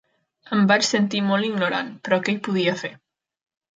Em 0.55 0.63
vaig 0.71 0.85
sentir 0.87 1.21
molt 1.27 1.49
ignorant, 1.49 1.93
però 2.09 2.19
què 2.25 2.35
hi 2.37 2.41
podia 2.49 2.77
fer? 2.85 2.95